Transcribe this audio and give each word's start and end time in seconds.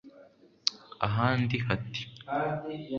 Ahandi 1.07 1.55
hati 1.67 2.01